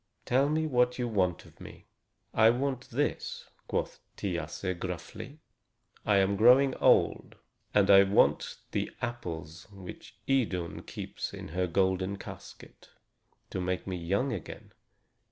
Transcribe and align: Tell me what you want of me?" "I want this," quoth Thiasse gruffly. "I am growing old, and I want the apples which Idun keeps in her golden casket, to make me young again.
Tell 0.25 0.49
me 0.49 0.65
what 0.65 0.97
you 0.97 1.07
want 1.07 1.45
of 1.45 1.59
me?" 1.61 1.85
"I 2.33 2.49
want 2.49 2.89
this," 2.89 3.47
quoth 3.67 3.99
Thiasse 4.17 4.73
gruffly. 4.79 5.37
"I 6.07 6.17
am 6.17 6.37
growing 6.37 6.73
old, 6.77 7.35
and 7.71 7.87
I 7.91 8.01
want 8.01 8.57
the 8.71 8.89
apples 8.99 9.67
which 9.71 10.17
Idun 10.27 10.81
keeps 10.87 11.35
in 11.35 11.49
her 11.49 11.67
golden 11.67 12.17
casket, 12.17 12.89
to 13.51 13.61
make 13.61 13.85
me 13.85 13.95
young 13.95 14.33
again. 14.33 14.73